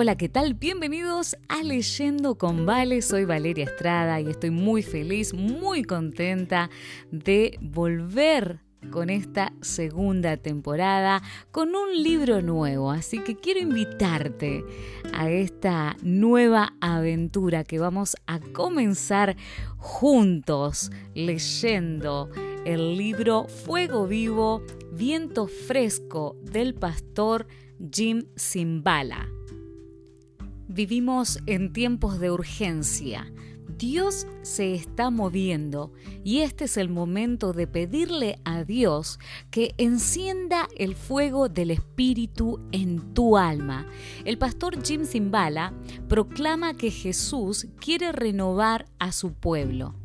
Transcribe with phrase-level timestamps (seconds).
[0.00, 0.54] Hola, ¿qué tal?
[0.54, 3.02] Bienvenidos a Leyendo con Vale.
[3.02, 6.70] Soy Valeria Estrada y estoy muy feliz, muy contenta
[7.10, 8.60] de volver
[8.92, 11.20] con esta segunda temporada
[11.50, 12.92] con un libro nuevo.
[12.92, 14.64] Así que quiero invitarte
[15.12, 19.36] a esta nueva aventura que vamos a comenzar
[19.78, 22.30] juntos leyendo
[22.64, 24.62] el libro Fuego Vivo,
[24.92, 27.48] Viento Fresco del pastor
[27.90, 29.37] Jim Simbala.
[30.78, 33.26] Vivimos en tiempos de urgencia.
[33.78, 35.92] Dios se está moviendo
[36.22, 39.18] y este es el momento de pedirle a Dios
[39.50, 43.88] que encienda el fuego del Espíritu en tu alma.
[44.24, 45.74] El pastor Jim Zimbala
[46.08, 49.96] proclama que Jesús quiere renovar a su pueblo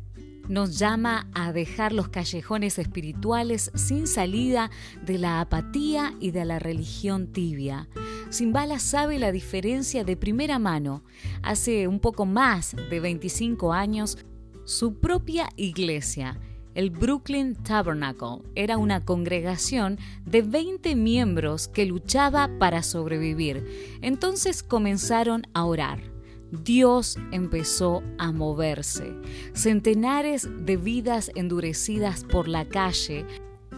[0.48, 4.70] nos llama a dejar los callejones espirituales sin salida
[5.04, 7.88] de la apatía y de la religión tibia.
[8.30, 11.02] Simbala sabe la diferencia de primera mano.
[11.42, 14.18] Hace un poco más de 25 años,
[14.64, 16.40] su propia iglesia,
[16.74, 23.98] el Brooklyn Tabernacle, era una congregación de 20 miembros que luchaba para sobrevivir.
[24.02, 26.13] Entonces comenzaron a orar
[26.50, 29.14] Dios empezó a moverse.
[29.54, 33.26] Centenares de vidas endurecidas por la calle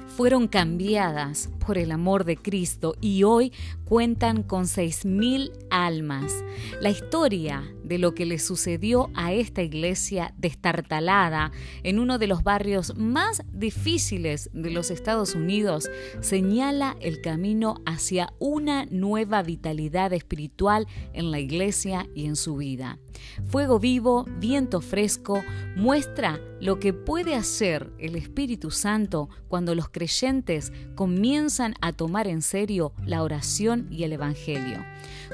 [0.06, 3.53] fueron cambiadas por el amor de Cristo y hoy
[3.84, 6.44] cuentan con 6.000 almas.
[6.81, 11.53] La historia de lo que le sucedió a esta iglesia destartalada
[11.84, 15.89] en uno de los barrios más difíciles de los Estados Unidos
[16.20, 22.98] señala el camino hacia una nueva vitalidad espiritual en la iglesia y en su vida.
[23.47, 25.43] Fuego vivo, viento fresco,
[25.77, 32.43] muestra lo que puede hacer el Espíritu Santo cuando los creyentes comienzan a tomar en
[32.43, 34.84] serio la oración y el Evangelio.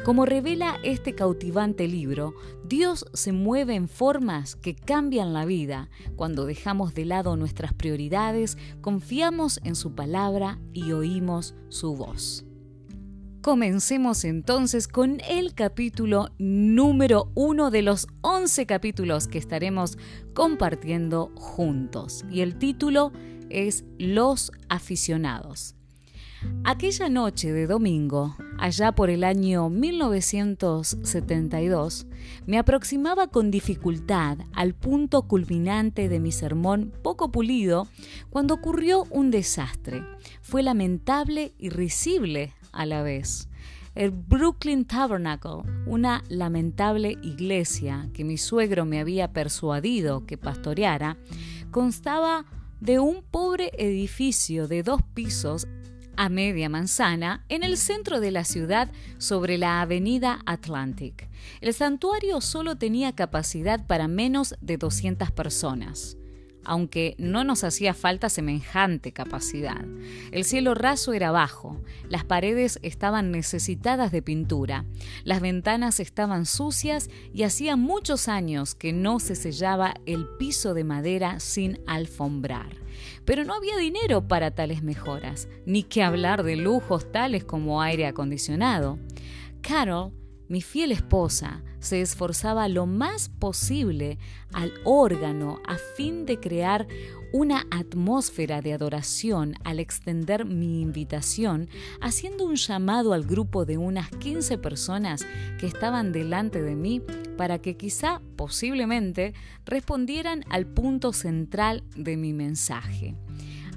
[0.05, 6.47] Como revela este cautivante libro, Dios se mueve en formas que cambian la vida cuando
[6.47, 12.45] dejamos de lado nuestras prioridades, confiamos en su palabra y oímos su voz.
[13.43, 19.99] Comencemos entonces con el capítulo número uno de los 11 capítulos que estaremos
[20.33, 22.25] compartiendo juntos.
[22.31, 23.13] Y el título
[23.51, 25.75] es Los aficionados.
[26.63, 32.07] Aquella noche de domingo, allá por el año 1972,
[32.47, 37.89] me aproximaba con dificultad al punto culminante de mi sermón poco pulido
[38.31, 40.03] cuando ocurrió un desastre.
[40.41, 43.49] Fue lamentable y risible a la vez.
[43.95, 51.19] El Brooklyn Tabernacle, una lamentable iglesia que mi suegro me había persuadido que pastoreara,
[51.71, 52.47] constaba
[52.81, 55.69] de un pobre edificio de dos pisos
[56.17, 61.29] a media manzana en el centro de la ciudad sobre la avenida Atlantic.
[61.61, 66.17] El santuario solo tenía capacidad para menos de 200 personas
[66.65, 69.85] aunque no nos hacía falta semejante capacidad.
[70.31, 74.85] El cielo raso era bajo, las paredes estaban necesitadas de pintura,
[75.25, 80.85] las ventanas estaban sucias y hacía muchos años que no se sellaba el piso de
[80.85, 82.82] madera sin alfombrar.
[83.25, 88.07] Pero no había dinero para tales mejoras, ni que hablar de lujos tales como aire
[88.07, 88.99] acondicionado.
[89.61, 90.13] Carol
[90.53, 94.19] mi fiel esposa se esforzaba lo más posible
[94.53, 96.87] al órgano a fin de crear
[97.33, 101.71] una atmósfera de adoración al extender mi invitación,
[102.03, 105.25] haciendo un llamado al grupo de unas 15 personas
[105.59, 107.01] que estaban delante de mí
[107.39, 109.33] para que quizá, posiblemente,
[109.65, 113.15] respondieran al punto central de mi mensaje.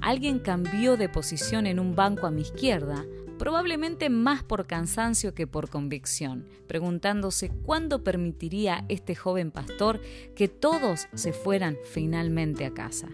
[0.02, 3.02] Alguien cambió de posición en un banco a mi izquierda,
[3.38, 10.00] probablemente más por cansancio que por convicción, preguntándose cuándo permitiría este joven pastor
[10.34, 13.08] que todos se fueran finalmente a casa.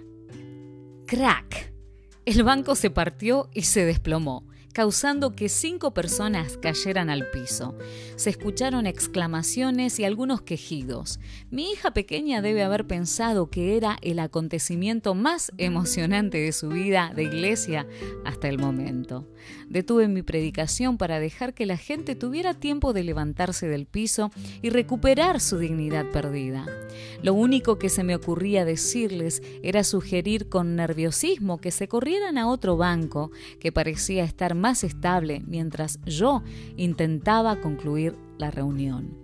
[1.07, 1.73] ¡Crack!
[2.25, 7.77] El banco se partió y se desplomó causando que cinco personas cayeran al piso.
[8.17, 11.21] Se escucharon exclamaciones y algunos quejidos.
[11.51, 17.13] Mi hija pequeña debe haber pensado que era el acontecimiento más emocionante de su vida
[17.15, 17.87] de iglesia
[18.25, 19.29] hasta el momento.
[19.69, 24.31] Detuve mi predicación para dejar que la gente tuviera tiempo de levantarse del piso
[24.61, 26.67] y recuperar su dignidad perdida.
[27.23, 32.49] Lo único que se me ocurría decirles era sugerir con nerviosismo que se corrieran a
[32.49, 33.31] otro banco
[33.61, 36.43] que parecía estar más estable mientras yo
[36.77, 39.17] intentaba concluir la reunión.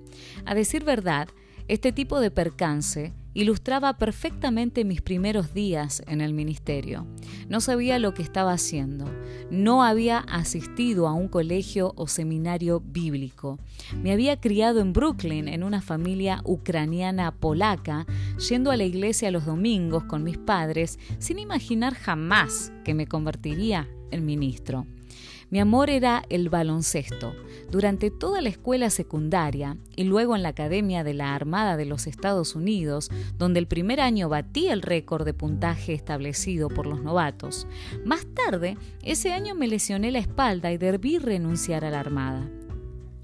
[0.45, 1.29] A decir verdad,
[1.69, 7.07] este tipo de percance ilustraba perfectamente mis primeros días en el ministerio.
[7.49, 9.05] No sabía lo que estaba haciendo.
[9.51, 13.59] No había asistido a un colegio o seminario bíblico.
[14.03, 18.07] Me había criado en Brooklyn en una familia ucraniana polaca,
[18.49, 23.89] yendo a la iglesia los domingos con mis padres, sin imaginar jamás que me convertiría
[24.11, 24.87] en ministro.
[25.51, 27.35] Mi amor era el baloncesto.
[27.71, 32.07] Durante toda la escuela secundaria y luego en la Academia de la Armada de los
[32.07, 37.67] Estados Unidos, donde el primer año batí el récord de puntaje establecido por los novatos.
[38.05, 42.49] Más tarde, ese año me lesioné la espalda y debí renunciar a la Armada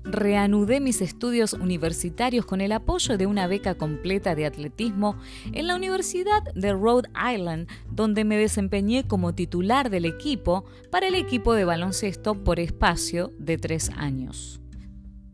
[0.04, 5.16] reanudé mis estudios universitarios con el apoyo de una beca completa de atletismo
[5.52, 11.14] en la Universidad de Rhode Island, donde me desempeñé como titular del equipo para el
[11.14, 14.60] equipo de baloncesto por espacio de tres años.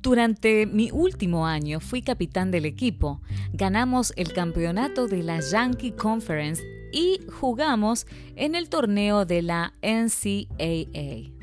[0.02, 3.20] Durante mi último año fui capitán del equipo,
[3.52, 11.39] ganamos el campeonato de la Yankee Conference y jugamos en el torneo de la NCAA.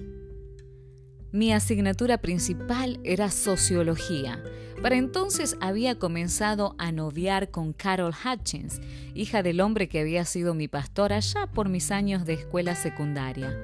[1.34, 4.42] Mi asignatura principal era sociología.
[4.82, 8.80] Para entonces había comenzado a noviar con Carol Hutchins,
[9.14, 13.60] hija del hombre que había sido mi pastor allá por mis años de escuela secundaria.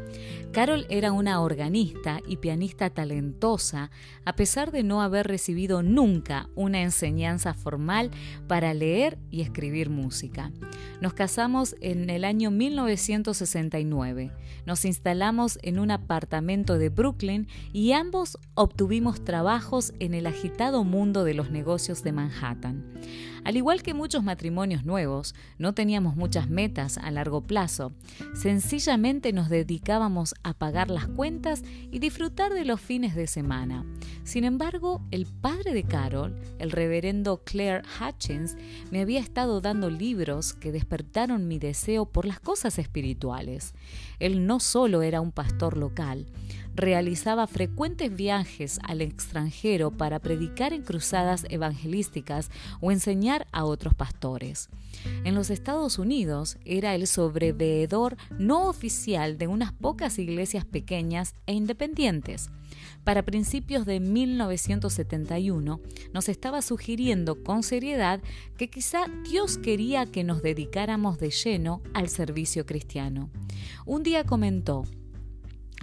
[0.53, 3.89] Carol era una organista y pianista talentosa,
[4.23, 8.11] a pesar de no haber recibido nunca una enseñanza formal
[8.47, 10.51] para leer y escribir música.
[11.01, 14.31] Nos casamos en el año 1969.
[14.67, 21.23] Nos instalamos en un apartamento de Brooklyn y ambos obtuvimos trabajos en el agitado mundo
[21.23, 22.85] de los negocios de Manhattan.
[23.43, 27.91] Al igual que muchos matrimonios nuevos, no teníamos muchas metas a largo plazo.
[28.33, 33.85] Sencillamente nos dedicábamos a pagar las cuentas y disfrutar de los fines de semana.
[34.23, 38.55] Sin embargo, el padre de Carol, el reverendo Claire Hutchins,
[38.91, 43.73] me había estado dando libros que despertaron mi deseo por las cosas espirituales.
[44.19, 46.27] Él no solo era un pastor local,
[46.75, 52.49] realizaba frecuentes viajes al extranjero para predicar en cruzadas evangelísticas
[52.81, 54.69] o enseñar a otros pastores.
[55.23, 61.53] En los Estados Unidos era el sobreveedor no oficial de unas pocas iglesias pequeñas e
[61.53, 62.49] independientes.
[63.03, 65.79] Para principios de 1971
[66.13, 68.21] nos estaba sugiriendo con seriedad
[68.57, 73.29] que quizá Dios quería que nos dedicáramos de lleno al servicio cristiano.
[73.85, 74.85] Un día comentó,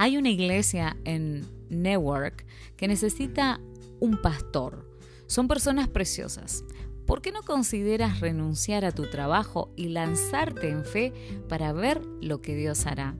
[0.00, 2.46] hay una iglesia en Newark
[2.78, 3.60] que necesita
[4.00, 4.88] un pastor.
[5.26, 6.64] Son personas preciosas.
[7.04, 11.12] ¿Por qué no consideras renunciar a tu trabajo y lanzarte en fe
[11.50, 13.14] para ver lo que Dios hará?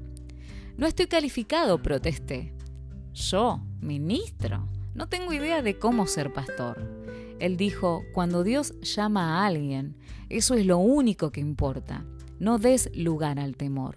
[0.79, 2.55] No estoy calificado, protesté.
[3.13, 7.05] Yo, ministro, no tengo idea de cómo ser pastor.
[7.41, 9.99] Él dijo, cuando Dios llama a alguien,
[10.31, 12.07] eso es lo único que importa.
[12.41, 13.97] No des lugar al temor.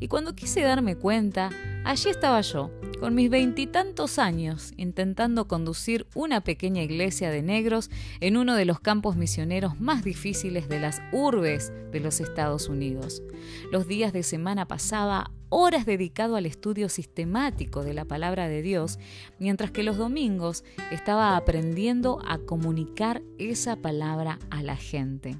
[0.00, 1.50] Y cuando quise darme cuenta,
[1.84, 7.90] allí estaba yo, con mis veintitantos años, intentando conducir una pequeña iglesia de negros
[8.20, 13.22] en uno de los campos misioneros más difíciles de las urbes de los Estados Unidos.
[13.70, 18.98] Los días de semana pasaba horas dedicado al estudio sistemático de la palabra de Dios,
[19.38, 25.36] mientras que los domingos estaba aprendiendo a comunicar esa palabra a la gente.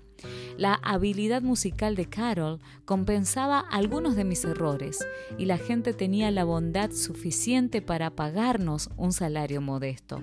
[0.56, 5.06] La habilidad musical de Carol compensaba algunos de mis errores
[5.38, 10.20] y la gente tenía la bondad suficiente para pagarnos un salario modesto.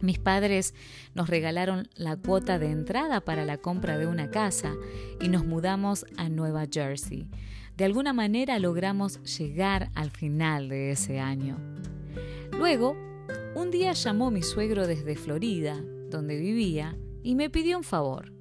[0.00, 0.74] Mis padres
[1.14, 4.74] nos regalaron la cuota de entrada para la compra de una casa
[5.20, 7.26] y nos mudamos a Nueva Jersey.
[7.76, 11.58] De alguna manera logramos llegar al final de ese año.
[12.52, 12.96] Luego,
[13.54, 18.32] un día llamó mi suegro desde Florida, donde vivía, y me pidió un favor.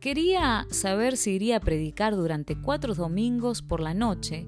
[0.00, 4.46] Quería saber si iría a predicar durante cuatro domingos por la noche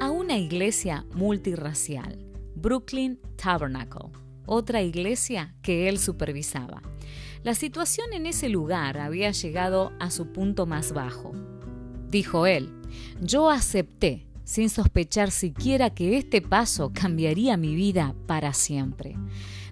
[0.00, 2.18] a una iglesia multirracial,
[2.56, 4.10] Brooklyn Tabernacle,
[4.46, 6.82] otra iglesia que él supervisaba.
[7.44, 11.30] La situación en ese lugar había llegado a su punto más bajo.
[12.08, 12.68] Dijo él,
[13.20, 19.14] yo acepté, sin sospechar siquiera que este paso cambiaría mi vida para siempre.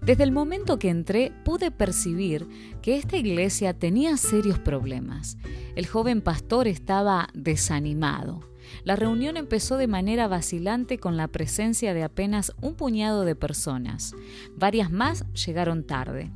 [0.02, 2.48] Desde el momento que entré pude percibir
[2.82, 5.38] que esta iglesia tenía serios problemas.
[5.76, 8.40] El joven pastor estaba desanimado.
[8.82, 14.16] La reunión empezó de manera vacilante con la presencia de apenas un puñado de personas.
[14.56, 16.32] Varias más llegaron tarde.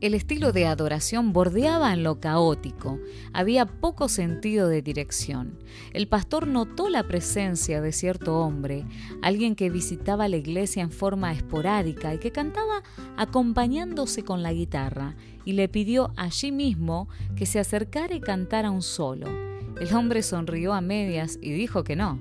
[0.00, 2.98] El estilo de adoración bordeaba en lo caótico,
[3.34, 5.58] había poco sentido de dirección.
[5.92, 8.86] El pastor notó la presencia de cierto hombre,
[9.20, 12.82] alguien que visitaba la iglesia en forma esporádica y que cantaba
[13.18, 18.82] acompañándose con la guitarra, y le pidió allí mismo que se acercara y cantara un
[18.82, 19.26] solo.
[19.78, 22.18] El hombre sonrió a medias y dijo que no.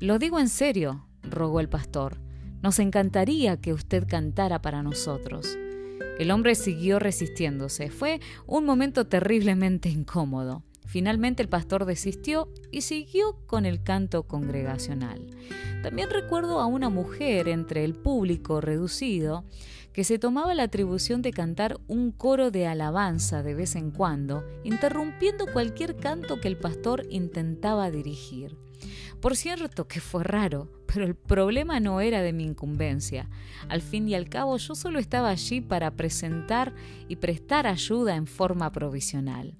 [0.00, 2.16] Lo digo en serio, rogó el pastor.
[2.62, 5.58] Nos encantaría que usted cantara para nosotros.
[6.18, 7.90] El hombre siguió resistiéndose.
[7.90, 10.62] Fue un momento terriblemente incómodo.
[10.86, 15.26] Finalmente el pastor desistió y siguió con el canto congregacional.
[15.82, 19.44] También recuerdo a una mujer entre el público reducido
[19.92, 24.44] que se tomaba la atribución de cantar un coro de alabanza de vez en cuando,
[24.64, 28.56] interrumpiendo cualquier canto que el pastor intentaba dirigir.
[29.20, 33.28] Por cierto que fue raro, pero el problema no era de mi incumbencia.
[33.68, 36.74] Al fin y al cabo yo solo estaba allí para presentar
[37.08, 39.56] y prestar ayuda en forma provisional.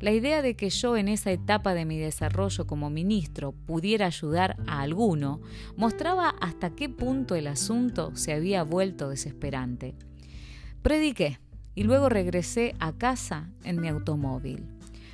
[0.00, 4.56] La idea de que yo en esa etapa de mi desarrollo como ministro pudiera ayudar
[4.66, 5.40] a alguno
[5.76, 9.94] mostraba hasta qué punto el asunto se había vuelto desesperante.
[10.82, 11.38] Prediqué
[11.74, 14.66] y luego regresé a casa en mi automóvil.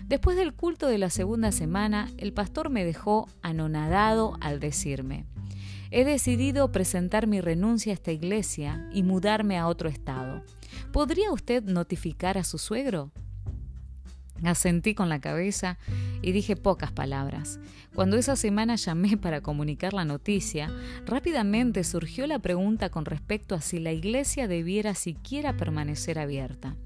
[0.06, 5.26] Después del culto de la segunda semana, el pastor me dejó anonadado al decirme,
[5.90, 10.42] he decidido presentar mi renuncia a esta iglesia y mudarme a otro estado.
[10.92, 13.12] ¿Podría usted notificar a su suegro?
[14.44, 15.78] Asentí con la cabeza
[16.20, 17.58] y dije pocas palabras.
[17.94, 20.70] Cuando esa semana llamé para comunicar la noticia,
[21.06, 26.76] rápidamente surgió la pregunta con respecto a si la iglesia debiera siquiera permanecer abierta.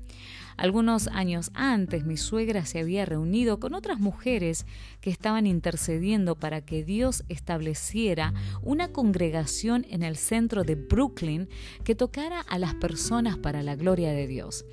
[0.60, 4.66] Algunos años antes mi suegra se había reunido con otras mujeres
[5.00, 11.48] que estaban intercediendo para que Dios estableciera una congregación en el centro de Brooklyn
[11.82, 14.66] que tocara a las personas para la gloria de Dios.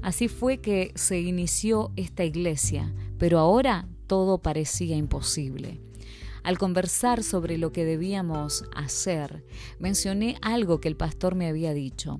[0.00, 5.80] Así fue que se inició esta iglesia, pero ahora todo parecía imposible.
[6.42, 9.44] Al conversar sobre lo que debíamos hacer,
[9.78, 12.18] mencioné algo que el pastor me había dicho.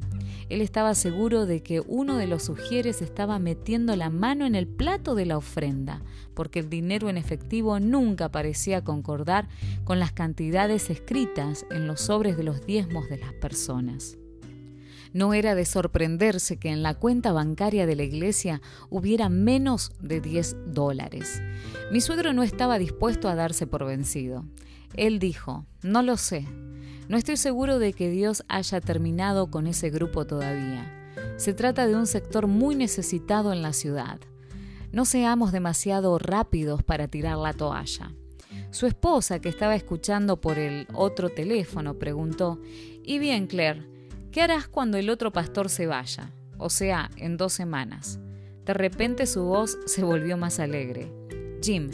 [0.49, 4.69] Él estaba seguro de que uno de los sugieres estaba metiendo la mano en el
[4.69, 6.03] plato de la ofrenda,
[6.35, 9.49] porque el dinero en efectivo nunca parecía concordar
[9.85, 14.19] con las cantidades escritas en los sobres de los diezmos de las personas.
[15.13, 20.21] No era de sorprenderse que en la cuenta bancaria de la iglesia hubiera menos de
[20.21, 21.43] 10 dólares.
[21.91, 24.45] Mi suegro no estaba dispuesto a darse por vencido.
[24.97, 26.47] Él dijo, no lo sé.
[27.09, 30.91] No estoy seguro de que Dios haya terminado con ese grupo todavía.
[31.37, 34.19] Se trata de un sector muy necesitado en la ciudad.
[34.93, 38.13] No seamos demasiado rápidos para tirar la toalla.
[38.71, 42.61] Su esposa, que estaba escuchando por el otro teléfono, preguntó,
[43.03, 43.92] ¿Y bien, Claire?
[44.33, 46.33] ¿Qué harás cuando el otro pastor se vaya?
[46.57, 48.19] O sea, en dos semanas.
[48.65, 51.13] De repente su voz se volvió más alegre.
[51.63, 51.91] Jim,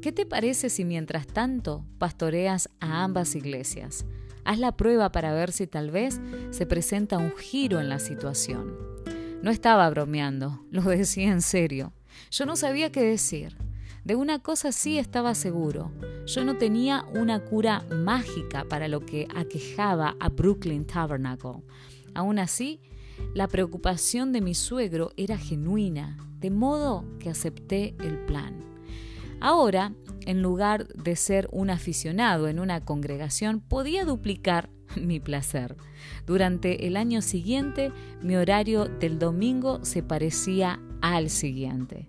[0.00, 4.06] ¿qué te parece si mientras tanto pastoreas a ambas iglesias?
[4.44, 6.20] Haz la prueba para ver si tal vez
[6.50, 8.72] se presenta un giro en la situación.
[9.42, 11.92] No estaba bromeando, lo decía en serio.
[12.30, 13.56] Yo no sabía qué decir.
[14.04, 15.92] De una cosa sí estaba seguro.
[16.26, 21.62] Yo no tenía una cura mágica para lo que aquejaba a Brooklyn Tabernacle.
[22.14, 22.80] Aún así,
[23.34, 28.64] la preocupación de mi suegro era genuina, de modo que acepté el plan.
[29.40, 29.94] Ahora,
[30.26, 35.76] en lugar de ser un aficionado en una congregación, podía duplicar mi placer.
[36.26, 37.92] Durante el año siguiente,
[38.22, 42.08] mi horario del domingo se parecía al siguiente.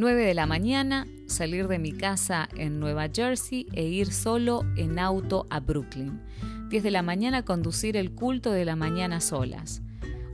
[0.00, 4.98] 9 de la mañana, salir de mi casa en Nueva Jersey e ir solo en
[4.98, 6.22] auto a Brooklyn.
[6.70, 9.82] 10 de la mañana conducir el culto de la mañana solas.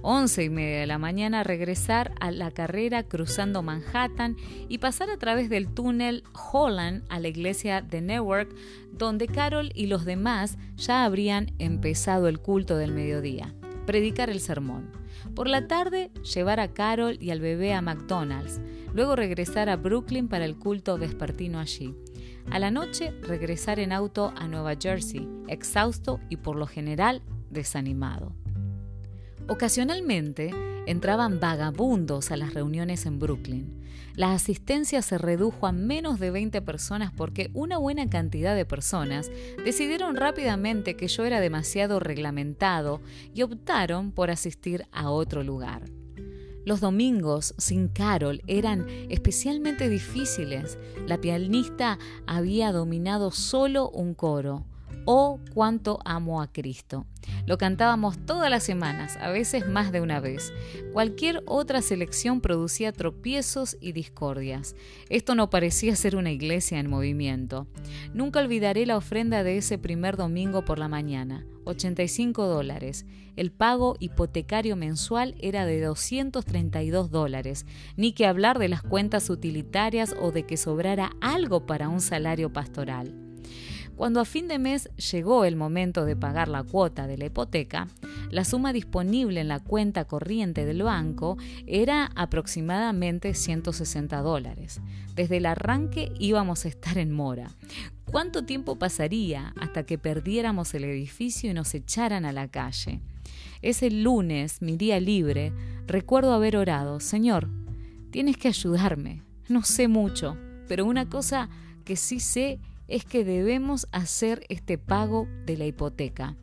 [0.03, 4.37] 11 y media de la mañana regresar a la carrera cruzando Manhattan
[4.69, 8.55] y pasar a través del túnel Holland a la iglesia de Newark,
[8.93, 13.53] donde Carol y los demás ya habrían empezado el culto del mediodía.
[13.85, 15.06] Predicar el sermón.
[15.37, 18.59] Por la tarde, llevar a Carol y al bebé a McDonald's
[18.95, 21.95] luego regresar a Brooklyn para el culto vespertino allí.
[22.51, 28.33] A la noche regresar en auto a Nueva Jersey, exhausto y por lo general desanimado.
[29.47, 30.55] Ocasionalmente
[30.87, 33.83] entraban vagabundos a las reuniones en Brooklyn.
[34.17, 39.31] La asistencia se redujo a menos de 20 personas porque una buena cantidad de personas
[39.63, 43.03] decidieron rápidamente que yo era demasiado reglamentado
[43.35, 45.83] y optaron por asistir a otro lugar.
[46.65, 50.79] Los domingos sin Carol eran especialmente difíciles.
[51.07, 54.65] La pianista había dominado solo un coro.
[55.05, 57.07] Oh, cuánto amo a Cristo.
[57.47, 60.53] Lo cantábamos todas las semanas, a veces más de una vez.
[60.93, 64.75] Cualquier otra selección producía tropiezos y discordias.
[65.09, 67.69] Esto no parecía ser una iglesia en movimiento.
[68.15, 71.47] Nunca olvidaré la ofrenda de ese primer domingo por la mañana.
[71.65, 73.07] 85 dólares.
[73.37, 77.67] El pago hipotecario mensual era de 232 dólares.
[77.97, 82.53] Ni que hablar de las cuentas utilitarias o de que sobrara algo para un salario
[82.53, 83.26] pastoral.
[83.97, 87.89] Cuando a fin de mes llegó el momento de pagar la cuota de la hipoteca,
[88.31, 94.83] la suma disponible en la cuenta corriente del banco era aproximadamente 160 dólares.
[95.15, 97.51] Desde el arranque íbamos a estar en mora.
[98.05, 103.01] ¿Cuánto tiempo pasaría hasta que perdiéramos el edificio y nos echaran a la calle?
[103.63, 105.55] Ese lunes, mi día libre,
[105.87, 107.49] recuerdo haber orado, Señor,
[108.11, 109.23] tienes que ayudarme.
[109.49, 110.37] No sé mucho,
[110.69, 111.49] pero una cosa
[111.85, 116.37] que sí sé es que debemos hacer este pago de la hipoteca.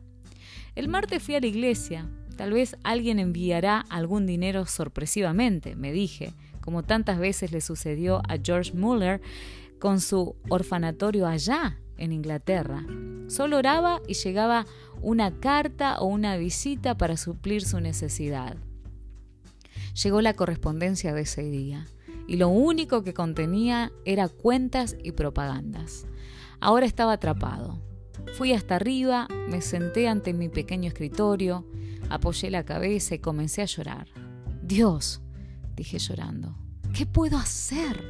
[0.74, 2.08] El martes fui a la iglesia.
[2.36, 8.38] Tal vez alguien enviará algún dinero sorpresivamente, me dije, como tantas veces le sucedió a
[8.42, 9.20] George Muller
[9.78, 12.84] con su orfanatorio allá en Inglaterra.
[13.28, 14.66] Solo oraba y llegaba
[15.00, 18.56] una carta o una visita para suplir su necesidad.
[20.02, 21.86] Llegó la correspondencia de ese día
[22.26, 26.06] y lo único que contenía era cuentas y propagandas.
[26.64, 27.78] Ahora estaba atrapado.
[28.38, 31.66] Fui hasta arriba, me senté ante mi pequeño escritorio,
[32.08, 34.08] apoyé la cabeza y comencé a llorar.
[34.62, 35.20] Dios,
[35.76, 36.56] dije llorando,
[36.94, 38.02] ¿qué puedo hacer?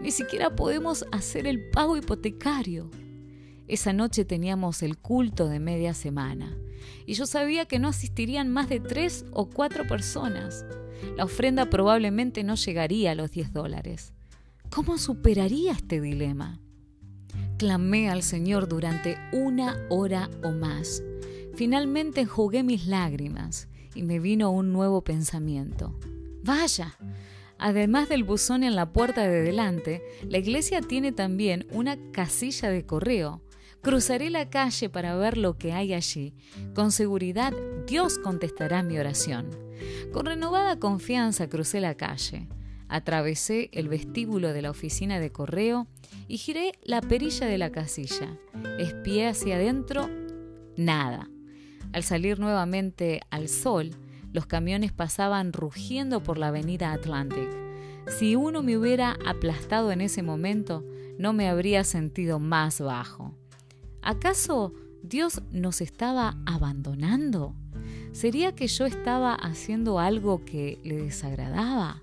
[0.00, 2.90] Ni siquiera podemos hacer el pago hipotecario.
[3.68, 6.56] Esa noche teníamos el culto de media semana
[7.04, 10.64] y yo sabía que no asistirían más de tres o cuatro personas.
[11.18, 14.14] La ofrenda probablemente no llegaría a los 10 dólares.
[14.70, 16.58] ¿Cómo superaría este dilema?
[17.62, 21.00] Clamé al Señor durante una hora o más.
[21.54, 25.96] Finalmente enjugué mis lágrimas y me vino un nuevo pensamiento.
[26.42, 26.98] Vaya,
[27.58, 32.84] además del buzón en la puerta de delante, la iglesia tiene también una casilla de
[32.84, 33.44] correo.
[33.80, 36.34] Cruzaré la calle para ver lo que hay allí.
[36.74, 37.52] Con seguridad
[37.86, 39.50] Dios contestará mi oración.
[40.12, 42.48] Con renovada confianza crucé la calle.
[42.92, 45.86] Atravesé el vestíbulo de la oficina de correo
[46.28, 48.38] y giré la perilla de la casilla.
[48.78, 50.10] Espié hacia adentro,
[50.76, 51.30] nada.
[51.94, 53.92] Al salir nuevamente al sol,
[54.34, 57.48] los camiones pasaban rugiendo por la avenida Atlantic.
[58.08, 60.84] Si uno me hubiera aplastado en ese momento,
[61.16, 63.34] no me habría sentido más bajo.
[64.02, 67.54] ¿Acaso Dios nos estaba abandonando?
[68.12, 72.01] ¿Sería que yo estaba haciendo algo que le desagradaba?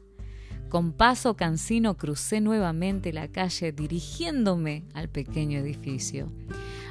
[0.70, 6.32] Con paso cansino crucé nuevamente la calle dirigiéndome al pequeño edificio.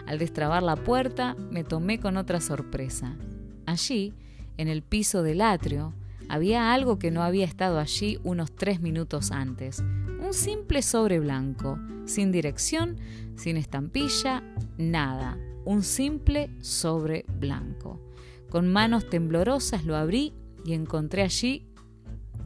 [0.05, 3.17] Al destrabar la puerta me tomé con otra sorpresa.
[3.67, 4.15] Allí,
[4.57, 5.95] en el piso del atrio,
[6.29, 9.79] había algo que no había estado allí unos tres minutos antes.
[9.79, 12.97] Un simple sobre blanco, sin dirección,
[13.37, 14.43] sin estampilla,
[14.77, 15.39] nada.
[15.65, 18.01] Un simple sobre blanco.
[18.51, 21.68] Con manos temblorosas lo abrí y encontré allí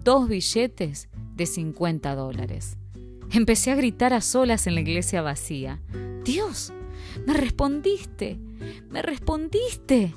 [0.05, 2.77] dos billetes de 50 dólares.
[3.31, 5.81] Empecé a gritar a solas en la iglesia vacía.
[6.25, 6.73] Dios,
[7.27, 8.39] me respondiste,
[8.91, 10.15] me respondiste.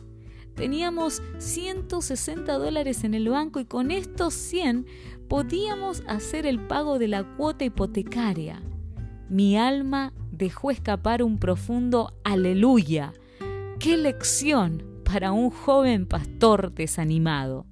[0.56, 4.86] Teníamos 160 dólares en el banco y con estos 100
[5.28, 8.62] podíamos hacer el pago de la cuota hipotecaria.
[9.30, 13.14] Mi alma dejó escapar un profundo aleluya.
[13.80, 17.66] ¡Qué lección para un joven pastor desanimado!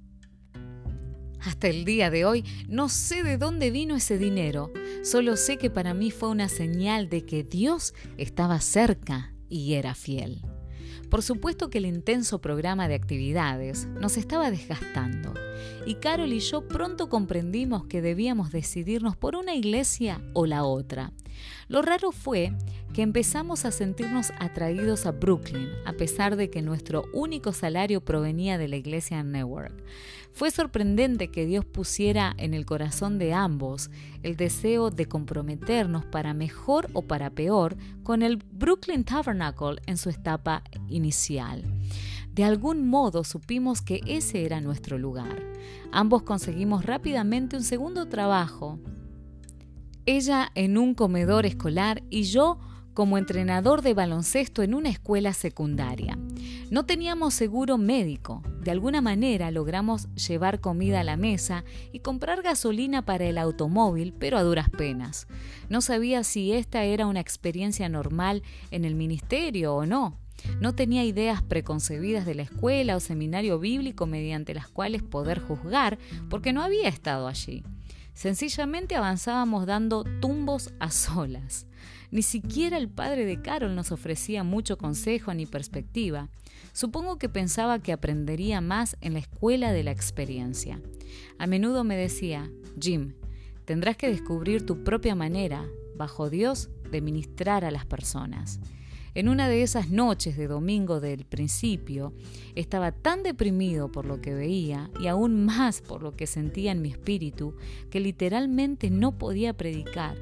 [1.46, 4.72] Hasta el día de hoy no sé de dónde vino ese dinero,
[5.04, 9.94] solo sé que para mí fue una señal de que Dios estaba cerca y era
[9.94, 10.42] fiel.
[11.10, 15.34] Por supuesto que el intenso programa de actividades nos estaba desgastando
[15.86, 21.12] y Carol y yo pronto comprendimos que debíamos decidirnos por una iglesia o la otra.
[21.68, 22.54] Lo raro fue
[22.94, 28.58] que empezamos a sentirnos atraídos a Brooklyn, a pesar de que nuestro único salario provenía
[28.58, 29.84] de la iglesia Network.
[30.34, 33.92] Fue sorprendente que Dios pusiera en el corazón de ambos
[34.24, 40.10] el deseo de comprometernos para mejor o para peor con el Brooklyn Tabernacle en su
[40.10, 41.64] etapa inicial.
[42.34, 45.40] De algún modo supimos que ese era nuestro lugar.
[45.92, 48.80] Ambos conseguimos rápidamente un segundo trabajo.
[50.08, 52.58] Ella en un comedor escolar y yo
[52.94, 56.18] como entrenador de baloncesto en una escuela secundaria.
[56.70, 58.44] No teníamos seguro médico.
[58.62, 64.14] De alguna manera logramos llevar comida a la mesa y comprar gasolina para el automóvil,
[64.18, 65.28] pero a duras penas.
[65.70, 70.18] No sabía si esta era una experiencia normal en el ministerio o no.
[70.60, 75.98] No tenía ideas preconcebidas de la escuela o seminario bíblico mediante las cuales poder juzgar,
[76.30, 77.64] porque no había estado allí.
[78.14, 81.66] Sencillamente avanzábamos dando tumbos a solas.
[82.14, 86.30] Ni siquiera el padre de Carol nos ofrecía mucho consejo ni perspectiva.
[86.72, 90.80] Supongo que pensaba que aprendería más en la escuela de la experiencia.
[91.40, 93.16] A menudo me decía, Jim,
[93.66, 98.60] tendrás que descubrir tu propia manera, bajo Dios, de ministrar a las personas.
[99.16, 102.14] En una de esas noches de domingo del principio,
[102.54, 106.84] estaba tan deprimido por lo que veía y aún más por lo que sentía en
[106.84, 107.56] mi espíritu
[107.90, 110.16] que literalmente no podía predicar.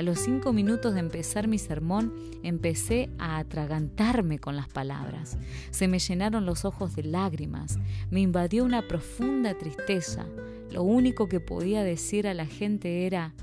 [0.00, 5.36] A los cinco minutos de empezar mi sermón empecé a atragantarme con las palabras.
[5.72, 7.78] Se me llenaron los ojos de lágrimas,
[8.10, 10.24] me invadió una profunda tristeza.
[10.70, 13.34] Lo único que podía decir a la gente era,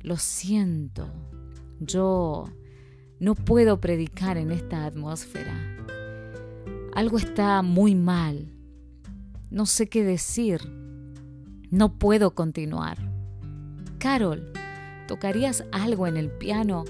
[0.00, 1.12] lo siento,
[1.80, 2.44] yo
[3.18, 5.56] no puedo predicar en esta atmósfera.
[6.94, 8.52] Algo está muy mal.
[9.50, 10.60] No sé qué decir.
[11.72, 12.96] No puedo continuar.
[13.98, 14.52] Carol,
[15.06, 16.84] ¿tocarías algo en el piano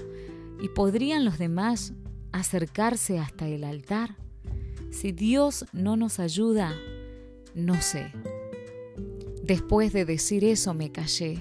[0.61, 1.93] y podrían los demás
[2.31, 4.17] acercarse hasta el altar?
[4.91, 6.75] Si Dios no nos ayuda,
[7.55, 8.11] no sé.
[9.43, 11.39] Después de decir eso me callé.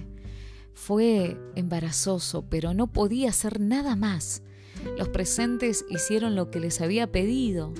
[0.75, 4.43] Fue embarazoso, pero no podía hacer nada más.
[4.99, 7.73] Los presentes hicieron lo que les había pedido.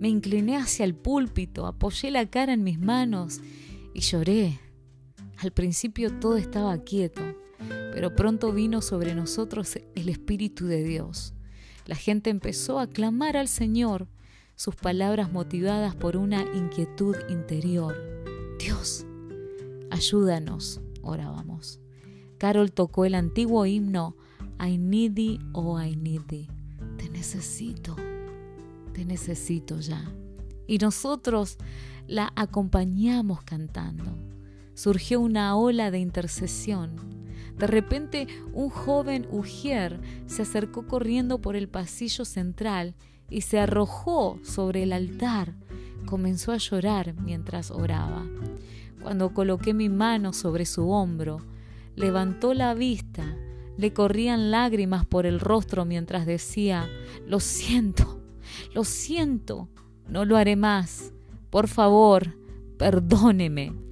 [0.00, 3.40] Me incliné hacia el púlpito, apoyé la cara en mis manos
[3.94, 4.60] y lloré.
[5.38, 7.22] Al principio todo estaba quieto,
[7.98, 11.34] pero pronto vino sobre nosotros el Espíritu de Dios.
[11.84, 14.06] La gente empezó a clamar al Señor,
[14.54, 17.96] sus palabras motivadas por una inquietud interior.
[18.60, 19.04] Dios,
[19.90, 21.80] ayúdanos, orábamos.
[22.38, 24.14] Carol tocó el antiguo himno
[24.64, 26.46] I need thee, oh I need.
[26.98, 27.96] Te necesito,
[28.92, 30.04] te necesito ya.
[30.68, 31.58] Y nosotros
[32.06, 34.16] la acompañamos cantando.
[34.74, 37.17] Surgió una ola de intercesión.
[37.58, 42.94] De repente un joven Ujier se acercó corriendo por el pasillo central
[43.28, 45.54] y se arrojó sobre el altar.
[46.06, 48.24] Comenzó a llorar mientras oraba.
[49.02, 51.40] Cuando coloqué mi mano sobre su hombro,
[51.96, 53.36] levantó la vista
[53.78, 56.90] le corrían lágrimas por el rostro mientras decía,
[57.26, 58.20] lo siento,
[58.74, 59.68] lo siento,
[60.08, 61.12] no lo haré más.
[61.48, 62.36] Por favor,
[62.76, 63.87] perdóneme.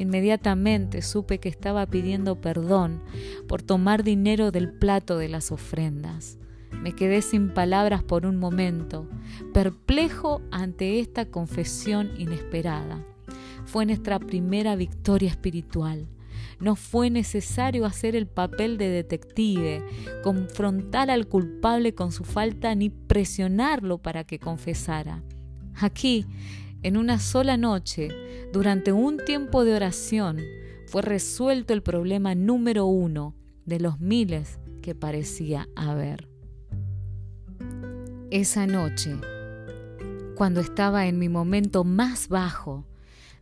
[0.00, 3.02] Inmediatamente supe que estaba pidiendo perdón
[3.46, 6.38] por tomar dinero del plato de las ofrendas.
[6.72, 9.06] Me quedé sin palabras por un momento,
[9.52, 13.04] perplejo ante esta confesión inesperada.
[13.66, 16.08] Fue nuestra primera victoria espiritual.
[16.60, 19.84] No fue necesario hacer el papel de detective,
[20.22, 25.22] confrontar al culpable con su falta ni presionarlo para que confesara.
[25.74, 26.24] Aquí,
[26.82, 28.08] en una sola noche,
[28.52, 30.40] durante un tiempo de oración,
[30.86, 36.28] fue resuelto el problema número uno de los miles que parecía haber.
[38.30, 39.16] Esa noche,
[40.36, 42.86] cuando estaba en mi momento más bajo,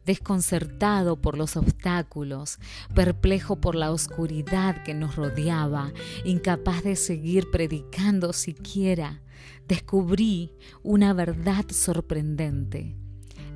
[0.04, 2.58] desconcertado por los obstáculos,
[2.94, 5.92] perplejo por la oscuridad que nos rodeaba,
[6.24, 9.22] incapaz de seguir predicando siquiera,
[9.68, 12.96] descubrí una verdad sorprendente.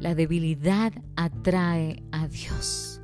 [0.03, 3.01] La debilidad atrae a Dios.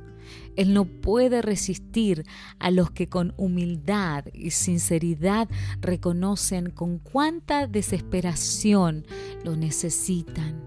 [0.57, 2.25] Él no puede resistir
[2.59, 5.47] a los que con humildad y sinceridad
[5.79, 9.05] reconocen con cuánta desesperación
[9.45, 10.61] lo necesitan.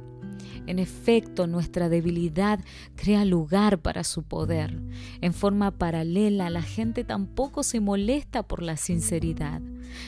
[0.67, 2.61] En efecto, nuestra debilidad
[2.97, 4.81] crea lugar para su poder.
[5.21, 9.61] En forma paralela, la gente tampoco se molesta por la sinceridad.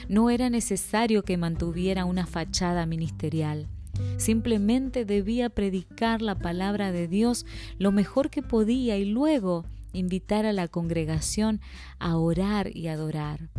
[0.09, 3.69] No era necesario que mantuviera una fachada ministerial.
[4.17, 7.47] Simplemente debía predicar la palabra de Dios
[7.79, 11.61] lo mejor que podía y luego invitar a la congregación
[11.99, 13.51] a orar y adorar.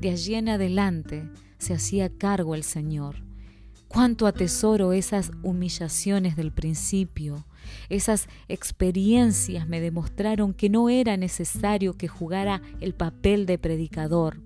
[0.00, 1.28] De allí en adelante
[1.58, 3.16] se hacía cargo el Señor.
[3.88, 7.46] Cuánto atesoro esas humillaciones del principio.
[7.88, 14.40] Esas experiencias me demostraron que no era necesario que jugara el papel de predicador.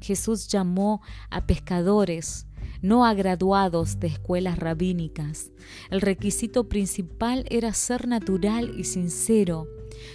[0.00, 2.47] Jesús llamó a pescadores,
[2.82, 5.50] no a graduados de escuelas rabínicas.
[5.90, 9.66] El requisito principal era ser natural y sincero.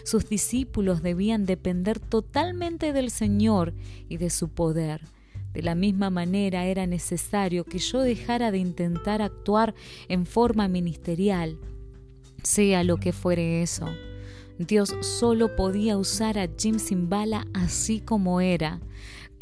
[0.04, 3.74] Sus discípulos debían depender totalmente del Señor
[4.10, 5.02] y de su poder.
[5.54, 9.76] De la misma manera era necesario que yo dejara de intentar actuar
[10.08, 11.60] en forma ministerial,
[12.42, 13.88] sea lo que fuere eso.
[14.58, 18.80] Dios solo podía usar a Jim Simbala así como era.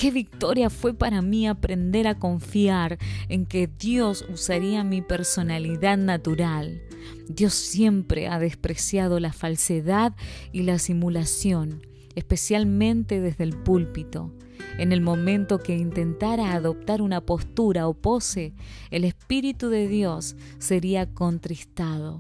[0.01, 2.97] Qué victoria fue para mí aprender a confiar
[3.29, 6.81] en que Dios usaría mi personalidad natural.
[7.29, 10.15] Dios siempre ha despreciado la falsedad
[10.51, 11.85] y la simulación,
[12.15, 14.33] especialmente desde el púlpito.
[14.79, 18.55] En el momento que intentara adoptar una postura o pose,
[18.89, 22.19] el Espíritu de Dios sería contristado.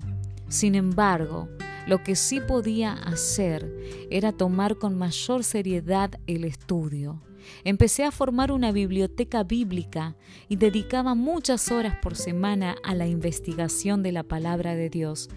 [0.49, 1.49] Sin embargo,
[1.87, 3.73] lo que sí podía hacer
[4.11, 7.23] era tomar con mayor seriedad el estudio.
[7.63, 10.15] Empecé a formar una biblioteca bíblica
[10.49, 15.29] y dedicaba muchas horas por semana a la investigación de la palabra de Dios.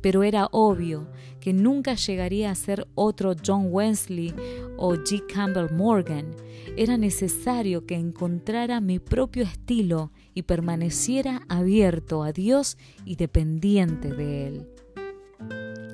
[0.00, 4.34] Pero era obvio que nunca llegaría a ser otro John Wesley
[4.76, 5.24] o G.
[5.26, 6.36] Campbell Morgan.
[6.76, 14.46] Era necesario que encontrara mi propio estilo y permaneciera abierto a Dios y dependiente de
[14.46, 14.68] Él.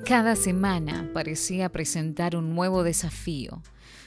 [0.05, 3.63] Cada semana parecía presentar un nuevo desafío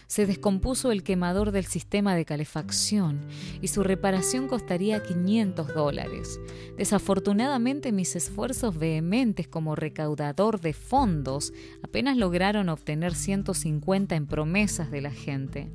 [0.09, 3.21] se descompuso el quemador del sistema de calefacción
[3.61, 6.41] y su reparación costaría 500 dólares.
[6.77, 15.03] Desafortunadamente mis esfuerzos vehementes como recaudador de fondos apenas lograron obtener 150 en promesas de
[15.03, 15.71] la gente.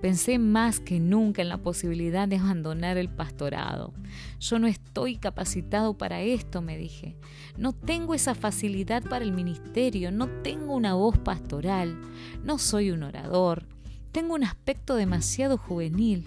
[0.00, 3.92] Pensé más que nunca en la posibilidad de abandonar el pastorado.
[4.40, 7.16] Yo no estoy capacitado para esto, me dije.
[7.56, 12.00] No tengo esa facilidad para el ministerio, no tengo una voz pastoral,
[12.42, 13.66] no soy un orador,
[14.12, 16.24] tengo un aspecto demasiado juvenil.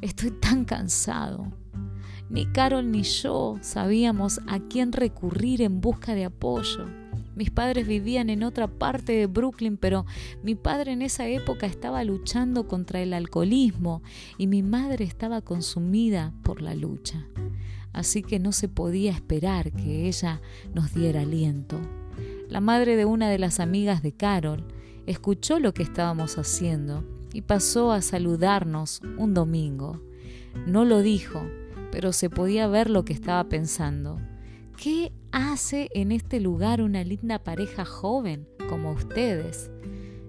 [0.00, 1.52] Estoy tan cansado.
[2.28, 7.03] Ni Carol ni yo sabíamos a quién recurrir en busca de apoyo.
[7.34, 10.06] Mis padres vivían en otra parte de Brooklyn, pero
[10.42, 14.02] mi padre en esa época estaba luchando contra el alcoholismo
[14.38, 17.26] y mi madre estaba consumida por la lucha.
[17.92, 20.40] Así que no se podía esperar que ella
[20.74, 21.80] nos diera aliento.
[22.48, 24.64] La madre de una de las amigas de Carol
[25.06, 30.00] escuchó lo que estábamos haciendo y pasó a saludarnos un domingo.
[30.66, 31.42] No lo dijo,
[31.90, 34.20] pero se podía ver lo que estaba pensando.
[34.76, 39.68] ¿Qué hace en este lugar una linda pareja joven como ustedes?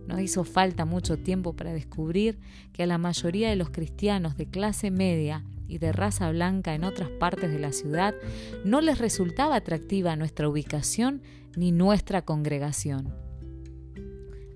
[0.08, 2.39] No hizo falta mucho tiempo para descubrir
[2.74, 6.84] que a la mayoría de los cristianos de clase media y de raza blanca en
[6.84, 8.15] otras partes de la ciudad
[8.63, 11.22] no les resultaba atractiva nuestra ubicación
[11.56, 13.24] ni nuestra congregación.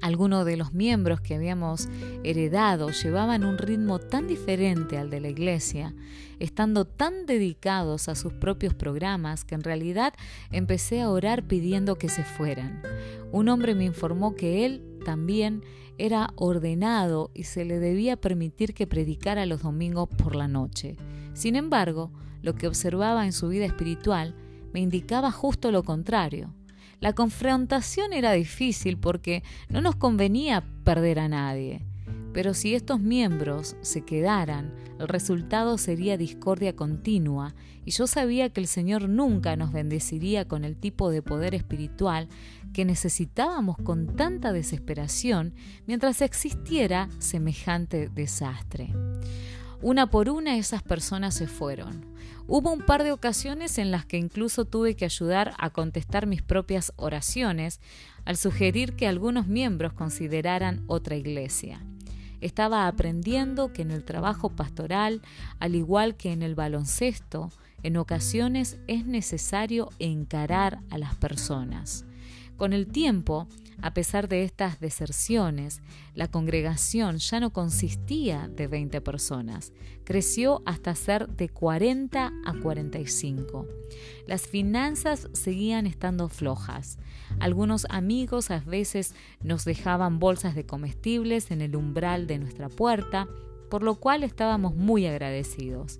[0.01, 1.89] Algunos de los miembros que habíamos
[2.23, 5.93] heredado llevaban un ritmo tan diferente al de la iglesia,
[6.39, 10.13] estando tan dedicados a sus propios programas que en realidad
[10.51, 12.81] empecé a orar pidiendo que se fueran.
[13.31, 15.63] Un hombre me informó que él también
[15.97, 20.95] era ordenado y se le debía permitir que predicara los domingos por la noche.
[21.33, 24.33] Sin embargo, lo que observaba en su vida espiritual
[24.73, 26.53] me indicaba justo lo contrario.
[26.99, 31.85] La confrontación era difícil porque no nos convenía perder a nadie.
[32.33, 38.61] Pero si estos miembros se quedaran, el resultado sería discordia continua, y yo sabía que
[38.61, 42.27] el Señor nunca nos bendeciría con el tipo de poder espiritual
[42.73, 45.53] que necesitábamos con tanta desesperación
[45.87, 48.93] mientras existiera semejante desastre.
[49.81, 52.05] Una por una esas personas se fueron.
[52.51, 56.41] Hubo un par de ocasiones en las que incluso tuve que ayudar a contestar mis
[56.41, 57.79] propias oraciones
[58.25, 61.85] al sugerir que algunos miembros consideraran otra iglesia.
[62.41, 65.21] Estaba aprendiendo que en el trabajo pastoral,
[65.59, 67.51] al igual que en el baloncesto,
[67.83, 72.03] en ocasiones es necesario encarar a las personas.
[72.57, 73.47] Con el tiempo,
[73.81, 75.81] a pesar de estas deserciones,
[76.15, 83.67] la congregación ya no consistía de 20 personas, creció hasta ser de 40 a 45.
[84.27, 86.97] Las finanzas seguían estando flojas.
[87.39, 93.27] Algunos amigos a veces nos dejaban bolsas de comestibles en el umbral de nuestra puerta,
[93.69, 95.99] por lo cual estábamos muy agradecidos.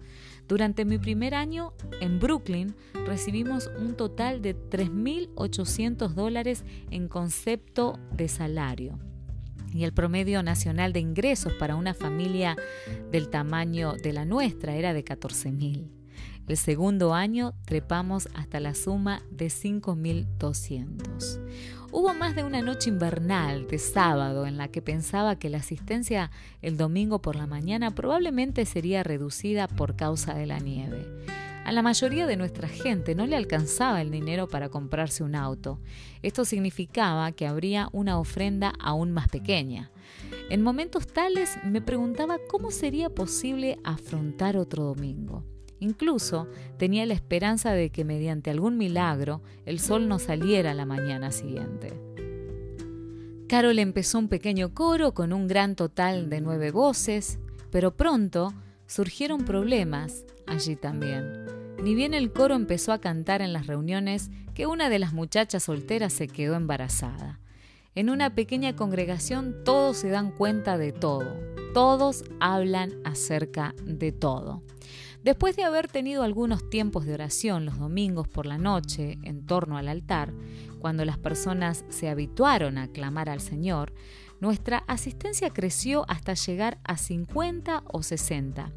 [0.50, 8.28] Durante mi primer año en Brooklyn recibimos un total de 3.800 dólares en concepto de
[8.28, 8.98] salario.
[9.72, 12.58] Y el promedio nacional de ingresos para una familia
[13.12, 15.88] del tamaño de la nuestra era de 14.000.
[16.48, 21.40] El segundo año trepamos hasta la suma de 5.200.
[21.92, 26.30] Hubo más de una noche invernal de sábado en la que pensaba que la asistencia
[26.62, 31.08] el domingo por la mañana probablemente sería reducida por causa de la nieve.
[31.66, 35.80] A la mayoría de nuestra gente no le alcanzaba el dinero para comprarse un auto.
[36.22, 39.90] Esto significaba que habría una ofrenda aún más pequeña.
[40.52, 45.44] En momentos tales me preguntaba cómo sería posible afrontar otro domingo.
[45.80, 51.32] Incluso tenía la esperanza de que mediante algún milagro el sol no saliera la mañana
[51.32, 52.00] siguiente.
[53.48, 57.40] Carol empezó un pequeño coro con un gran total de nueve voces.
[57.72, 58.54] Pero pronto
[58.88, 61.46] surgieron problemas allí también.
[61.84, 65.64] Ni bien el coro empezó a cantar en las reuniones que una de las muchachas
[65.64, 67.40] solteras se quedó embarazada.
[67.96, 71.36] En una pequeña congregación todos se dan cuenta de todo,
[71.74, 74.64] todos hablan acerca de todo.
[75.24, 79.78] Después de haber tenido algunos tiempos de oración los domingos por la noche en torno
[79.78, 80.34] al altar,
[80.80, 83.94] cuando las personas se habituaron a clamar al Señor,
[84.40, 88.72] nuestra asistencia creció hasta llegar a 50 o 60.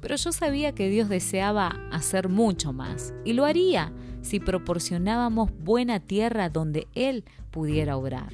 [0.00, 5.98] Pero yo sabía que Dios deseaba hacer mucho más y lo haría si proporcionábamos buena
[5.98, 8.32] tierra donde Él pudiera obrar.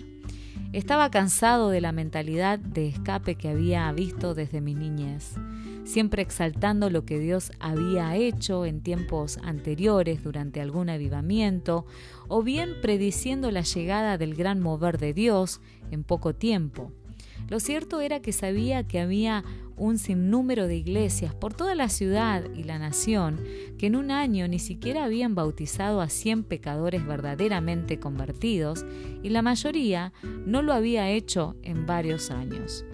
[0.75, 5.37] Estaba cansado de la mentalidad de escape que había visto desde mi niñez,
[5.85, 11.87] siempre exaltando lo que Dios había hecho en tiempos anteriores durante algún avivamiento,
[12.29, 16.93] o bien prediciendo la llegada del gran mover de Dios en poco tiempo.
[17.49, 19.45] Lo cierto era que sabía que había
[19.77, 23.41] un sinnúmero de iglesias por toda la ciudad y la nación
[23.77, 28.87] que en un año ni siquiera habían bautizado a 100 pecadores verdaderamente convertidos
[29.23, 30.13] y la mayoría
[30.47, 32.85] no lo había hecho en varios años.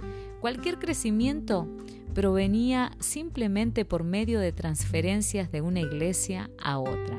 [0.40, 1.68] Cualquier crecimiento
[2.10, 7.18] provenía simplemente por medio de transferencias de una iglesia a otra.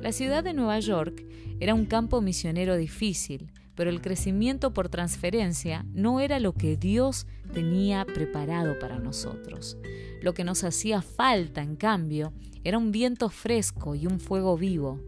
[0.00, 1.24] La ciudad de Nueva York
[1.60, 7.26] era un campo misionero difícil, pero el crecimiento por transferencia no era lo que Dios
[7.52, 9.76] tenía preparado para nosotros.
[10.22, 12.32] Lo que nos hacía falta, en cambio,
[12.64, 15.00] era un viento fresco y un fuego vivo.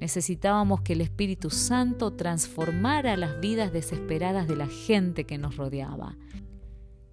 [0.00, 6.16] Necesitábamos que el Espíritu Santo transformara las vidas desesperadas de la gente que nos rodeaba.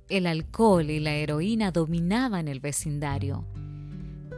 [0.10, 3.46] El alcohol y la heroína dominaban el vecindario.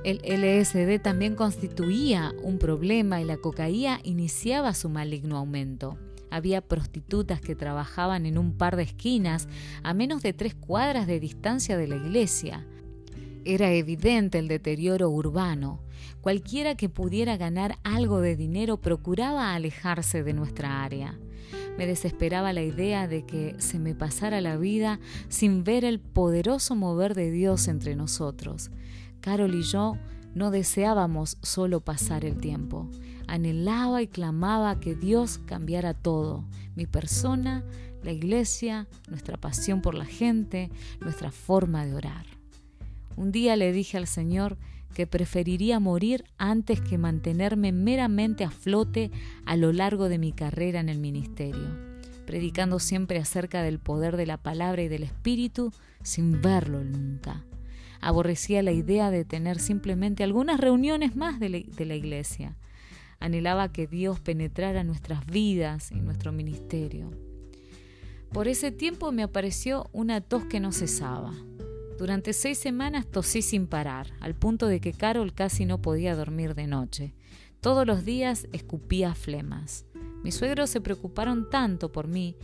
[0.03, 5.97] El LSD también constituía un problema y la cocaína iniciaba su maligno aumento.
[6.29, 9.47] Había prostitutas que trabajaban en un par de esquinas
[9.81, 12.65] a menos de tres cuadras de distancia de la iglesia.
[13.45, 15.79] Era evidente el deterioro urbano.
[16.21, 21.19] Cualquiera que pudiera ganar algo de dinero procuraba alejarse de nuestra área.
[21.77, 26.75] Me desesperaba la idea de que se me pasara la vida sin ver el poderoso
[26.75, 28.71] mover de Dios entre nosotros.
[29.19, 29.97] Carol y yo
[30.35, 32.89] no deseábamos solo pasar el tiempo
[33.31, 36.43] anhelaba y clamaba que Dios cambiara todo,
[36.75, 37.63] mi persona,
[38.03, 42.25] la iglesia, nuestra pasión por la gente, nuestra forma de orar.
[43.15, 44.57] Un día le dije al Señor
[44.91, 49.11] que preferiría morir antes que mantenerme meramente a flote
[49.45, 51.69] a lo largo de mi carrera en el ministerio,
[52.25, 55.73] predicando siempre acerca del poder de la palabra y del Espíritu
[56.03, 57.45] sin verlo nunca.
[58.01, 62.57] Aborrecía la idea de tener simplemente algunas reuniones más de la, iglesia
[63.19, 67.11] anhelaba que Dios penetrara nuestras vidas y nuestro ministerio.
[68.33, 71.33] Por ese tiempo me apareció una tos que no cesaba.
[71.97, 76.55] Durante seis semanas tosí sin parar, al punto de que Carol casi no podía dormir
[76.55, 77.13] de noche.
[77.61, 79.85] Todos los días escupía flemas.
[80.23, 82.35] Mis suegros se preocuparon tanto por mí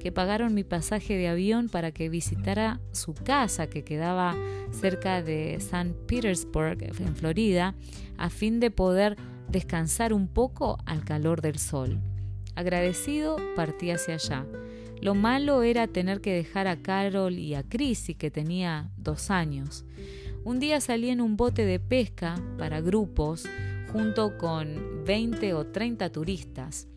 [0.00, 4.34] que pagaron mi pasaje de avión para que visitara su casa que quedaba
[4.70, 5.94] cerca de St.
[6.06, 7.74] Petersburg, en Florida,
[8.16, 9.16] a fin de poder
[9.48, 12.00] descansar un poco al calor del sol.
[12.54, 14.46] Agradecido, partí hacia allá.
[15.00, 19.84] Lo malo era tener que dejar a Carol y a Chrissy, que tenía dos años.
[20.44, 23.44] Un día salí en un bote de pesca para grupos
[23.92, 26.88] junto con 20 o 30 turistas.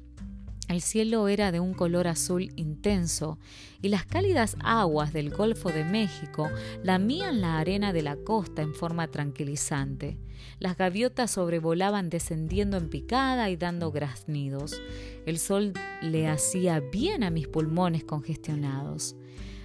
[0.69, 3.39] El cielo era de un color azul intenso
[3.82, 6.47] y las cálidas aguas del Golfo de México
[6.84, 10.19] lamían la arena de la costa en forma tranquilizante.
[10.60, 14.79] Las gaviotas sobrevolaban descendiendo en picada y dando graznidos.
[15.25, 19.15] El sol le hacía bien a mis pulmones congestionados.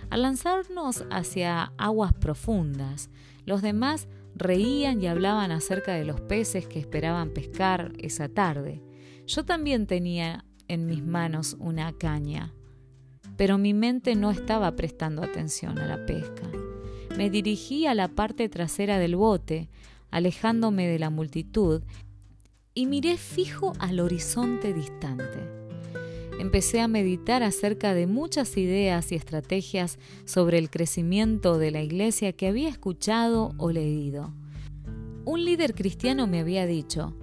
[0.08, 3.10] Al lanzarnos hacia aguas profundas,
[3.44, 8.82] los demás reían y hablaban acerca de los peces que esperaban pescar esa tarde.
[9.26, 12.52] Yo también tenía en mis manos una caña,
[13.36, 16.50] pero mi mente no estaba prestando atención a la pesca.
[17.16, 19.68] Me dirigí a la parte trasera del bote,
[20.10, 21.82] alejándome de la multitud,
[22.74, 25.48] y miré fijo al horizonte distante.
[26.40, 32.32] Empecé a meditar acerca de muchas ideas y estrategias sobre el crecimiento de la iglesia
[32.32, 34.34] que había escuchado o leído.
[35.24, 37.16] Un líder cristiano me había dicho,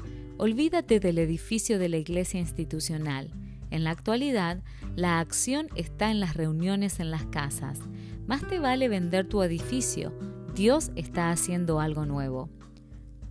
[0.44, 3.30] Olvídate del edificio de la iglesia institucional.
[3.70, 4.64] En la actualidad,
[4.96, 7.80] la acción está en las reuniones en las casas.
[8.26, 10.18] Más te vale vender tu edificio.
[10.56, 12.50] Dios está haciendo algo nuevo.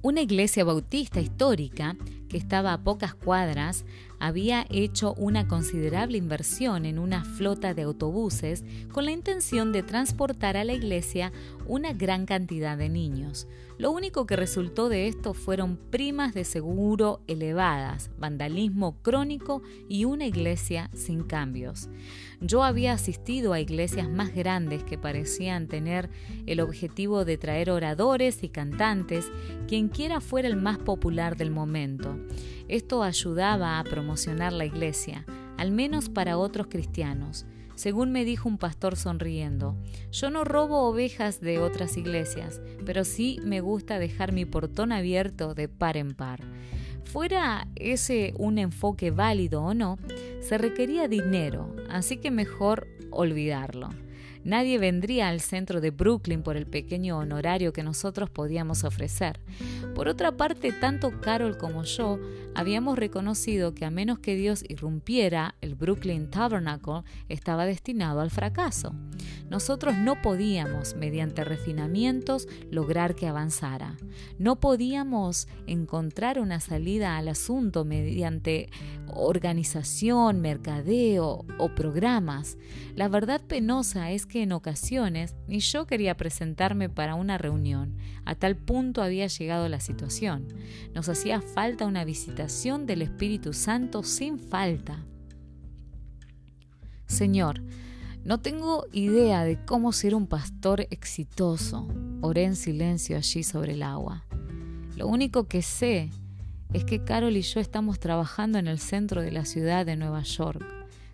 [0.02, 1.96] Una iglesia bautista histórica,
[2.28, 3.84] que estaba a pocas cuadras,
[4.20, 10.56] había hecho una considerable inversión en una flota de autobuses con la intención de transportar
[10.56, 11.32] a la iglesia
[11.66, 13.48] una gran cantidad de niños.
[13.78, 20.26] Lo único que resultó de esto fueron primas de seguro elevadas, vandalismo crónico y una
[20.26, 21.88] iglesia sin cambios.
[22.42, 26.10] Yo había asistido a iglesias más grandes que parecían tener
[26.46, 29.30] el objetivo de traer oradores y cantantes,
[29.66, 32.18] quienquiera fuera el más popular del momento.
[32.70, 35.26] Esto ayudaba a promocionar la iglesia,
[35.58, 37.44] al menos para otros cristianos.
[37.74, 39.76] Según me dijo un pastor sonriendo,
[40.12, 45.52] yo no robo ovejas de otras iglesias, pero sí me gusta dejar mi portón abierto
[45.56, 46.42] de par en par.
[47.06, 49.98] Fuera ese un enfoque válido o no,
[50.40, 53.88] se requería dinero, así que mejor olvidarlo.
[54.44, 59.40] Nadie vendría al centro de Brooklyn por el pequeño honorario que nosotros podíamos ofrecer.
[59.94, 62.18] Por otra parte, tanto Carol como yo
[62.54, 68.94] habíamos reconocido que a menos que Dios irrumpiera, el Brooklyn Tabernacle estaba destinado al fracaso.
[69.50, 73.96] Nosotros no podíamos, mediante refinamientos, lograr que avanzara.
[74.38, 78.70] No podíamos encontrar una salida al asunto mediante
[79.08, 82.58] organización, mercadeo o programas.
[82.94, 87.96] La verdad penosa es que en ocasiones ni yo quería presentarme para una reunión.
[88.24, 90.46] A tal punto había llegado la situación.
[90.94, 95.04] Nos hacía falta una visitación del Espíritu Santo sin falta.
[97.06, 97.60] Señor,
[98.24, 101.88] no tengo idea de cómo ser un pastor exitoso.
[102.20, 104.24] Oré en silencio allí sobre el agua.
[104.96, 106.10] Lo único que sé
[106.74, 110.22] es que Carol y yo estamos trabajando en el centro de la ciudad de Nueva
[110.22, 110.62] York,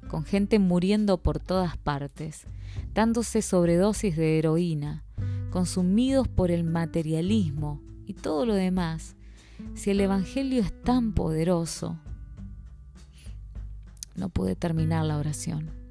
[0.08, 2.46] con gente muriendo por todas partes,
[2.92, 5.04] dándose sobredosis de heroína,
[5.50, 9.14] consumidos por el materialismo y todo lo demás.
[9.74, 11.98] Si el Evangelio es tan poderoso,
[14.16, 15.85] no pude terminar la oración.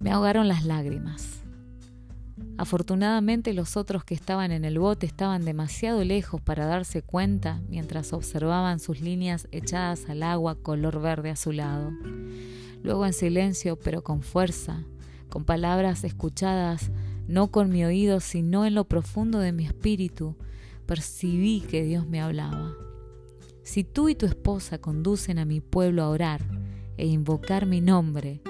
[0.00, 1.42] Me ahogaron las lágrimas.
[2.56, 8.14] Afortunadamente los otros que estaban en el bote estaban demasiado lejos para darse cuenta mientras
[8.14, 11.90] observaban sus líneas echadas al agua color verde azulado.
[12.82, 14.84] Luego en silencio pero con fuerza,
[15.28, 16.90] con palabras escuchadas
[17.28, 20.34] no con mi oído sino en lo profundo de mi espíritu,
[20.86, 22.72] percibí que Dios me hablaba.
[23.62, 26.40] Si tú y tu esposa conducen a mi pueblo a orar
[26.96, 28.40] e invocar mi nombre,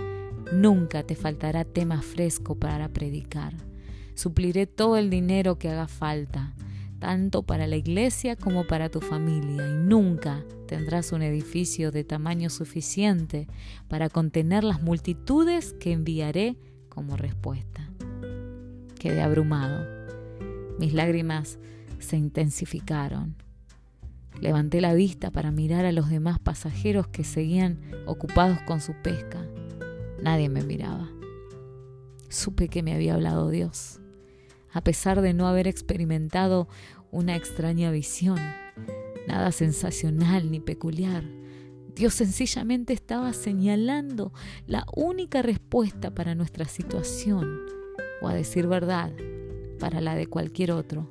[0.53, 3.55] nunca te faltará tema fresco para predicar.
[4.15, 6.55] Supliré todo el dinero que haga falta,
[6.99, 12.51] tanto para la iglesia como para tu familia, y nunca tendrás un edificio de tamaño
[12.51, 13.49] suficiente
[13.89, 16.57] para contener las multitudes que enviaré
[16.89, 17.89] como respuesta.
[18.99, 19.87] Quedé abrumado.
[20.79, 21.59] Mis lágrimas
[21.99, 23.37] se intensificaron.
[24.41, 29.47] Levanté la vista para mirar a los demás pasajeros que seguían ocupados con su pesca.
[30.23, 31.11] Nadie me miraba.
[32.29, 34.01] Supe que me había hablado Dios
[34.73, 36.69] a pesar de no haber experimentado
[37.11, 38.39] una extraña visión,
[39.27, 41.25] nada sensacional ni peculiar.
[41.95, 44.33] Dios sencillamente estaba señalando
[44.67, 47.59] la única respuesta para nuestra situación,
[48.23, 49.13] o a decir verdad,
[49.81, 51.11] para la de cualquier otro.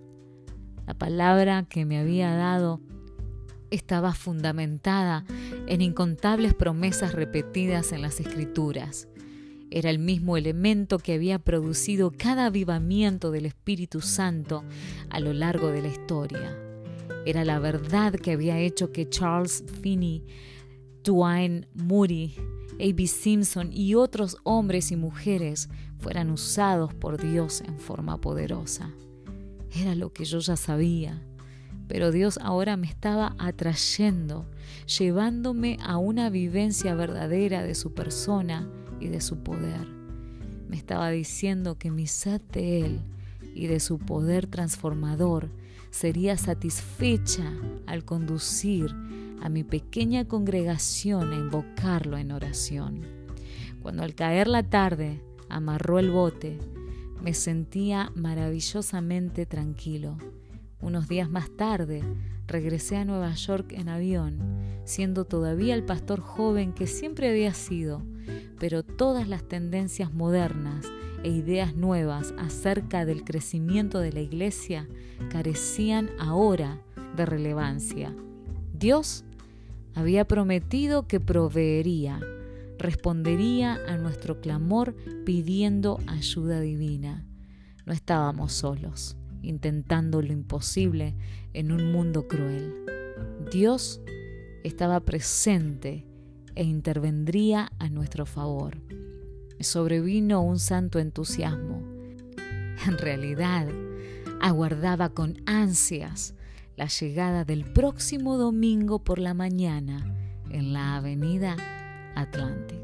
[0.88, 2.82] La palabra que me había dado
[3.72, 5.26] estaba fundamentada
[5.68, 9.08] en incontables promesas repetidas en las escrituras.
[9.72, 14.64] Era el mismo elemento que había producido cada avivamiento del Espíritu Santo
[15.10, 16.58] a lo largo de la historia.
[17.26, 20.26] Era la verdad que había hecho que Charles Finney,
[21.04, 22.34] Dwayne Moody,
[22.80, 23.08] A.B.
[23.08, 28.92] Simpson y otros hombres y mujeres fueran usados por Dios en forma poderosa.
[29.76, 31.22] Era lo que yo ya sabía,
[31.90, 34.46] pero Dios ahora me estaba atrayendo,
[34.86, 38.70] llevándome a una vivencia verdadera de su persona
[39.00, 39.88] y de su poder.
[40.70, 43.02] Me estaba diciendo que mi sed de Él
[43.56, 45.50] y de su poder transformador
[45.90, 47.52] sería satisfecha
[47.88, 48.96] al conducir
[49.42, 53.02] a mi pequeña congregación a invocarlo en oración.
[53.82, 56.60] Cuando al caer la tarde amarró el bote,
[57.24, 60.18] me sentía maravillosamente tranquilo.
[60.82, 62.04] Unos días más tarde
[62.48, 64.40] regresé a Nueva York en avión,
[64.86, 68.02] siendo todavía el pastor joven que siempre había sido,
[68.60, 70.86] pero todas las tendencias modernas
[71.24, 74.88] e ideas nuevas acerca del crecimiento de la iglesia
[75.30, 76.82] carecían ahora
[77.16, 78.16] de relevancia.
[78.74, 79.26] Dios
[79.96, 82.22] había prometido que proveería,
[82.78, 87.26] respondería a nuestro clamor pidiendo ayuda divina.
[87.86, 91.16] No estábamos solos, intentando lo imposible
[91.54, 92.74] en un mundo cruel.
[93.52, 94.02] Dios
[94.64, 96.06] estaba presente
[96.56, 98.78] e intervendría a nuestro favor.
[99.60, 101.84] Sobrevino un santo entusiasmo.
[102.88, 103.68] En realidad,
[104.42, 106.34] aguardaba con ansias
[106.78, 110.16] la llegada del próximo domingo por la mañana
[110.50, 111.58] en la avenida
[112.16, 112.79] Atlantic.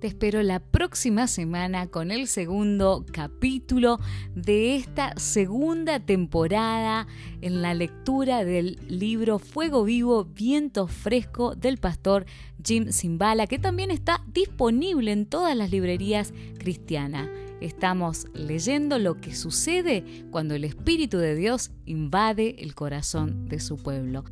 [0.00, 3.98] Te espero la próxima semana con el segundo capítulo
[4.34, 7.06] de esta segunda temporada
[7.40, 12.26] en la lectura del libro Fuego Vivo, Viento Fresco del pastor
[12.62, 17.30] Jim Zimbala, que también está disponible en todas las librerías cristianas.
[17.62, 23.78] Estamos leyendo lo que sucede cuando el Espíritu de Dios invade el corazón de su
[23.78, 24.24] pueblo.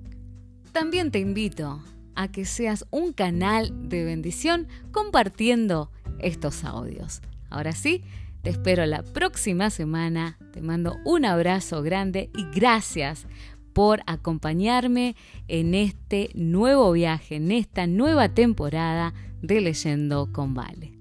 [0.72, 1.82] También te invito
[2.16, 7.20] a que seas un canal de bendición compartiendo estos audios.
[7.50, 8.02] Ahora sí,
[8.42, 10.38] te espero la próxima semana.
[10.52, 13.26] Te mando un abrazo grande y gracias
[13.72, 15.16] por acompañarme
[15.48, 20.92] en este nuevo viaje, en esta nueva temporada de Leyendo con Vale.